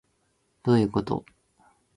[0.63, 1.25] どういうこと